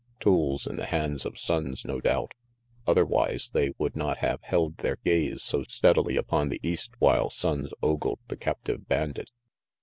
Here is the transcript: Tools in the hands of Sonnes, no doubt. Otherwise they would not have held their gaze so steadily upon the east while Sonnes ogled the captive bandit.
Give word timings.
Tools 0.19 0.65
in 0.65 0.77
the 0.77 0.87
hands 0.87 1.27
of 1.27 1.35
Sonnes, 1.37 1.85
no 1.85 2.01
doubt. 2.01 2.31
Otherwise 2.87 3.51
they 3.53 3.73
would 3.77 3.95
not 3.95 4.17
have 4.17 4.41
held 4.41 4.77
their 4.77 4.95
gaze 5.05 5.43
so 5.43 5.61
steadily 5.61 6.17
upon 6.17 6.49
the 6.49 6.59
east 6.63 6.91
while 6.97 7.29
Sonnes 7.29 7.69
ogled 7.83 8.17
the 8.27 8.35
captive 8.35 8.87
bandit. 8.87 9.29